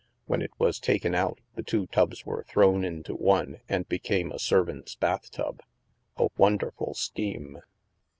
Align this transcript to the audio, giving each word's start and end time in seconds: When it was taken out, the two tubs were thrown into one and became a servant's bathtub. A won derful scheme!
When 0.25 0.41
it 0.41 0.49
was 0.57 0.79
taken 0.79 1.13
out, 1.13 1.37
the 1.53 1.61
two 1.61 1.85
tubs 1.85 2.25
were 2.25 2.43
thrown 2.45 2.83
into 2.83 3.13
one 3.13 3.59
and 3.69 3.87
became 3.87 4.31
a 4.31 4.39
servant's 4.39 4.95
bathtub. 4.95 5.61
A 6.17 6.29
won 6.37 6.57
derful 6.57 6.95
scheme! 6.95 7.59